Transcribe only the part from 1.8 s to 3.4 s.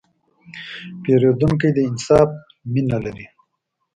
انصاف مینه لري.